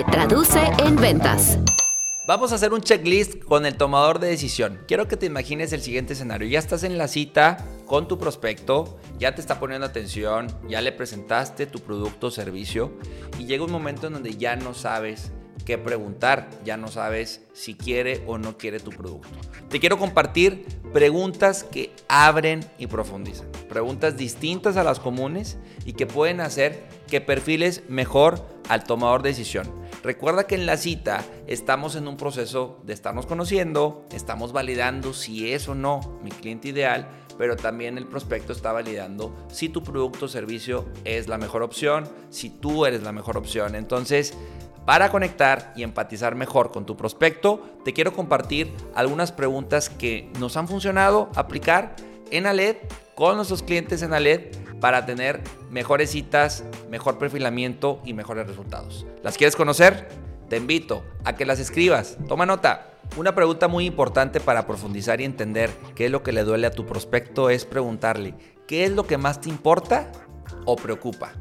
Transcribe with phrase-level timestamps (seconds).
[0.00, 1.58] traduce en ventas.
[2.26, 4.80] Vamos a hacer un checklist con el tomador de decisión.
[4.88, 6.48] Quiero que te imagines el siguiente escenario.
[6.48, 10.92] Ya estás en la cita con tu prospecto, ya te está poniendo atención, ya le
[10.92, 12.92] presentaste tu producto o servicio
[13.38, 15.30] y llega un momento en donde ya no sabes
[15.66, 19.28] qué preguntar, ya no sabes si quiere o no quiere tu producto.
[19.68, 26.06] Te quiero compartir preguntas que abren y profundizan, preguntas distintas a las comunes y que
[26.06, 29.81] pueden hacer que perfiles mejor al tomador de decisión.
[30.02, 35.52] Recuerda que en la cita estamos en un proceso de estarnos conociendo, estamos validando si
[35.52, 40.24] es o no mi cliente ideal, pero también el prospecto está validando si tu producto
[40.24, 43.76] o servicio es la mejor opción, si tú eres la mejor opción.
[43.76, 44.34] Entonces,
[44.84, 50.56] para conectar y empatizar mejor con tu prospecto, te quiero compartir algunas preguntas que nos
[50.56, 51.94] han funcionado aplicar
[52.32, 52.76] en Aled
[53.14, 59.06] con nuestros clientes en Aled para tener mejores citas, mejor perfilamiento y mejores resultados.
[59.22, 60.08] ¿Las quieres conocer?
[60.48, 62.18] Te invito a que las escribas.
[62.28, 62.88] Toma nota.
[63.16, 66.72] Una pregunta muy importante para profundizar y entender qué es lo que le duele a
[66.72, 68.34] tu prospecto es preguntarle,
[68.66, 70.10] ¿qué es lo que más te importa
[70.64, 71.32] o preocupa?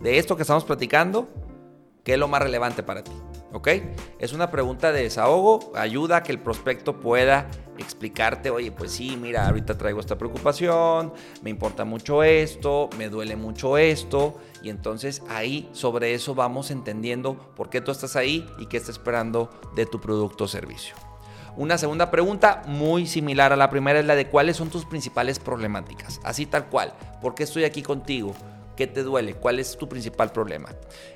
[0.00, 1.28] De esto que estamos platicando,
[2.04, 3.12] ¿Qué es lo más relevante para ti?
[3.52, 3.68] ¿Ok?
[4.18, 9.18] Es una pregunta de desahogo, ayuda a que el prospecto pueda explicarte, oye, pues sí,
[9.20, 15.22] mira, ahorita traigo esta preocupación, me importa mucho esto, me duele mucho esto, y entonces
[15.28, 19.86] ahí sobre eso vamos entendiendo por qué tú estás ahí y qué estás esperando de
[19.86, 20.94] tu producto o servicio.
[21.54, 25.38] Una segunda pregunta muy similar a la primera es la de cuáles son tus principales
[25.38, 28.34] problemáticas, así tal cual, ¿por qué estoy aquí contigo?
[28.76, 29.34] ¿Qué te duele?
[29.34, 30.70] ¿Cuál es tu principal problema?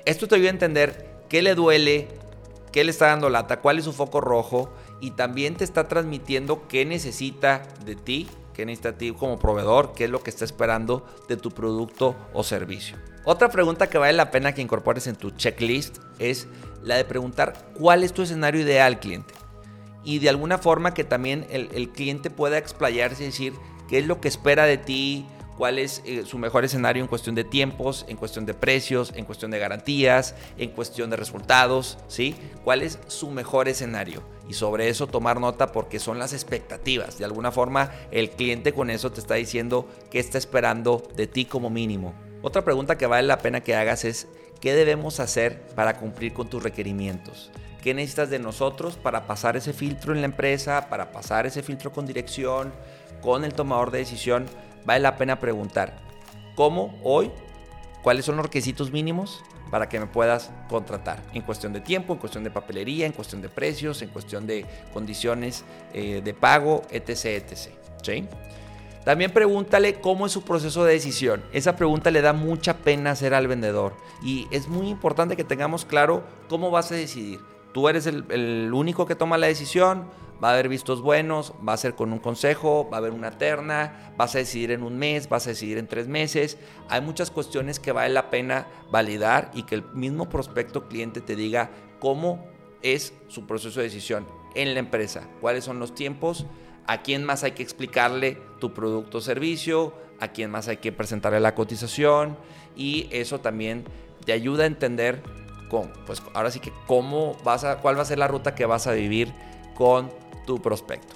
[0.05, 2.07] Esto te ayuda a entender qué le duele,
[2.77, 6.67] qué le está dando lata, cuál es su foco rojo y también te está transmitiendo
[6.67, 10.45] qué necesita de ti, qué necesita de ti como proveedor, qué es lo que está
[10.45, 12.95] esperando de tu producto o servicio.
[13.25, 16.47] Otra pregunta que vale la pena que incorpores en tu checklist es
[16.83, 19.33] la de preguntar cuál es tu escenario ideal, cliente.
[20.03, 23.53] Y de alguna forma que también el, el cliente pueda explayarse y decir
[23.89, 25.25] qué es lo que espera de ti,
[25.57, 29.25] cuál es eh, su mejor escenario en cuestión de tiempos, en cuestión de precios, en
[29.25, 32.35] cuestión de garantías, en cuestión de resultados, ¿sí?
[32.63, 34.21] ¿Cuál es su mejor escenario?
[34.47, 37.17] Y sobre eso tomar nota porque son las expectativas.
[37.17, 41.45] De alguna forma el cliente con eso te está diciendo qué está esperando de ti
[41.45, 42.13] como mínimo.
[42.43, 44.27] Otra pregunta que vale la pena que hagas es,
[44.61, 47.51] ¿qué debemos hacer para cumplir con tus requerimientos?
[47.81, 51.91] ¿Qué necesitas de nosotros para pasar ese filtro en la empresa, para pasar ese filtro
[51.91, 52.71] con dirección,
[53.21, 54.45] con el tomador de decisión?
[54.85, 55.97] Vale la pena preguntar,
[56.55, 57.31] ¿cómo hoy?
[58.01, 61.21] ¿Cuáles son los requisitos mínimos para que me puedas contratar?
[61.33, 64.65] En cuestión de tiempo, en cuestión de papelería, en cuestión de precios, en cuestión de
[64.93, 67.25] condiciones eh, de pago, etc.
[67.25, 68.25] etc.
[69.03, 71.43] También pregúntale cómo es su proceso de decisión.
[71.53, 75.85] Esa pregunta le da mucha pena hacer al vendedor y es muy importante que tengamos
[75.85, 77.39] claro cómo vas a decidir.
[77.73, 80.05] Tú eres el único que toma la decisión
[80.43, 83.37] va a haber vistos buenos, va a ser con un consejo, va a haber una
[83.37, 86.57] terna, vas a decidir en un mes, vas a decidir en tres meses.
[86.89, 91.35] Hay muchas cuestiones que vale la pena validar y que el mismo prospecto cliente te
[91.35, 92.45] diga cómo
[92.81, 96.45] es su proceso de decisión en la empresa, cuáles son los tiempos,
[96.85, 100.91] a quién más hay que explicarle tu producto o servicio, a quién más hay que
[100.91, 102.37] presentarle la cotización
[102.75, 103.85] y eso también
[104.25, 105.21] te ayuda a entender
[105.69, 108.65] con, pues ahora sí que cómo vas a, cuál va a ser la ruta que
[108.65, 109.33] vas a vivir
[109.75, 110.09] con
[110.47, 111.13] tu prospecto.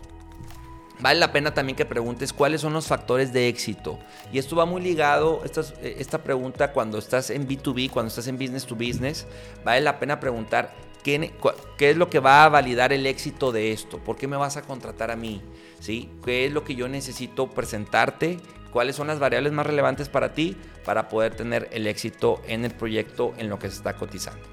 [1.00, 3.98] Vale la pena también que preguntes cuáles son los factores de éxito.
[4.32, 8.38] Y esto va muy ligado, esta, esta pregunta cuando estás en B2B, cuando estás en
[8.38, 9.26] business to business,
[9.66, 11.34] vale la pena preguntar qué,
[11.80, 14.58] qué es lo que va a validar el éxito de esto, por qué me vas
[14.58, 15.42] a contratar a mí,
[15.80, 16.12] ¿Sí?
[16.24, 18.38] qué es lo que yo necesito presentarte,
[18.72, 20.56] cuáles son las variables más relevantes para ti
[20.86, 24.46] para poder tener el éxito en el proyecto en lo que se está cotizando.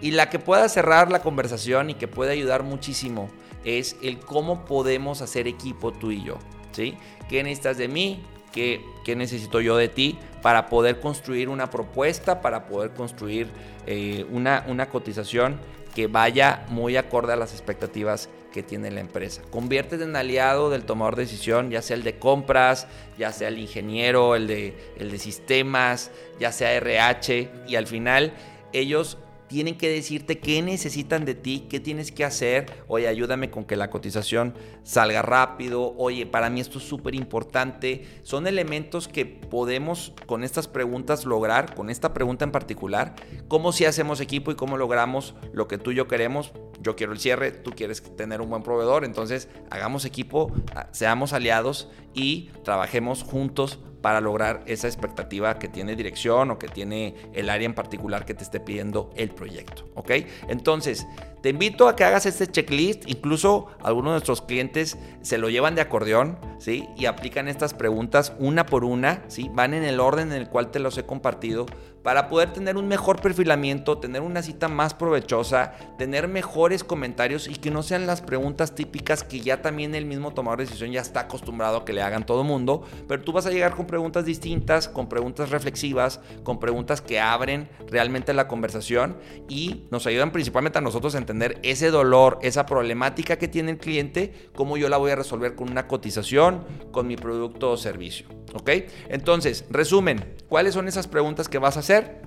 [0.00, 3.30] Y la que pueda cerrar la conversación y que puede ayudar muchísimo
[3.64, 6.38] es el cómo podemos hacer equipo tú y yo.
[6.72, 6.96] ¿sí?
[7.28, 8.22] ¿Qué necesitas de mí?
[8.52, 13.48] ¿Qué, ¿Qué, necesito yo de ti para poder construir una propuesta, para poder construir
[13.86, 15.58] eh, una, una cotización
[15.94, 19.42] que vaya muy acorde a las expectativas que tiene la empresa.
[19.50, 22.86] Conviertes en aliado del tomador de decisión, ya sea el de compras,
[23.18, 28.32] ya sea el ingeniero, el de, el de sistemas, ya sea RH, y al final
[28.72, 29.18] ellos
[29.52, 32.84] tienen que decirte qué necesitan de ti, qué tienes que hacer.
[32.88, 35.94] Oye, ayúdame con que la cotización salga rápido.
[35.98, 38.06] Oye, para mí esto es súper importante.
[38.22, 43.14] Son elementos que podemos con estas preguntas lograr, con esta pregunta en particular,
[43.46, 46.52] cómo si hacemos equipo y cómo logramos lo que tú y yo queremos.
[46.80, 50.50] Yo quiero el cierre, tú quieres tener un buen proveedor, entonces hagamos equipo,
[50.92, 57.14] seamos aliados y trabajemos juntos para lograr esa expectativa que tiene dirección o que tiene
[57.32, 59.88] el área en particular que te esté pidiendo el proyecto.
[59.94, 60.10] ¿Ok?
[60.48, 61.06] Entonces,
[61.42, 63.02] te invito a que hagas este checklist.
[63.08, 66.88] Incluso algunos de nuestros clientes se lo llevan de acordeón, ¿sí?
[66.96, 69.50] Y aplican estas preguntas una por una, ¿sí?
[69.52, 71.66] Van en el orden en el cual te los he compartido
[72.02, 77.54] para poder tener un mejor perfilamiento, tener una cita más provechosa, tener mejores comentarios y
[77.54, 81.00] que no sean las preguntas típicas que ya también el mismo tomador de decisión ya
[81.00, 84.24] está acostumbrado a que le hagan todo mundo, pero tú vas a llegar con preguntas
[84.24, 89.16] distintas, con preguntas reflexivas, con preguntas que abren realmente la conversación
[89.48, 91.18] y nos ayudan principalmente a nosotros a
[91.62, 95.70] ese dolor, esa problemática que tiene el cliente, cómo yo la voy a resolver con
[95.70, 98.26] una cotización, con mi producto o servicio.
[98.54, 98.70] ¿Ok?
[99.08, 102.22] Entonces, resumen, ¿cuáles son esas preguntas que vas a hacer?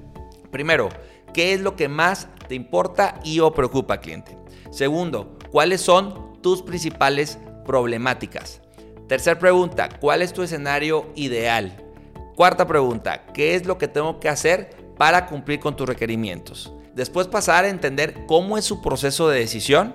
[0.52, 0.90] Primero,
[1.34, 4.38] ¿qué es lo que más te importa y o preocupa, cliente?
[4.72, 8.62] Segundo, ¿cuáles son tus principales problemáticas?
[9.08, 11.78] Tercer pregunta, ¿cuál es tu escenario ideal?
[12.36, 16.74] Cuarta pregunta, ¿qué es lo que tengo que hacer para cumplir con tus requerimientos?
[16.96, 19.94] Después pasar a entender cómo es su proceso de decisión,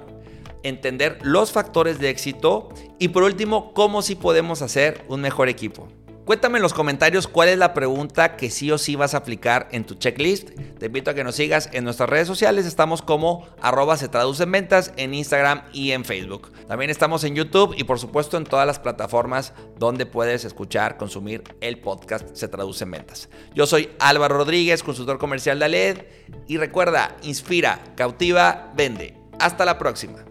[0.62, 2.68] entender los factores de éxito
[2.98, 5.88] y por último, cómo sí podemos hacer un mejor equipo.
[6.30, 9.68] Cuéntame en los comentarios cuál es la pregunta que sí o sí vas a aplicar
[9.72, 10.50] en tu checklist.
[10.78, 12.66] Te invito a que nos sigas en nuestras redes sociales.
[12.66, 16.52] Estamos como arroba se traduce en ventas en Instagram y en Facebook.
[16.68, 21.42] También estamos en YouTube y por supuesto en todas las plataformas donde puedes escuchar, consumir
[21.60, 23.28] el podcast Se traduce en ventas.
[23.52, 25.98] Yo soy Álvaro Rodríguez, consultor comercial de ALED.
[26.46, 29.16] Y recuerda, inspira, cautiva, vende.
[29.40, 30.24] Hasta la próxima.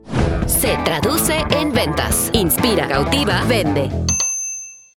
[0.47, 2.29] Se traduce en ventas.
[2.31, 3.89] Inspira, cautiva, vende.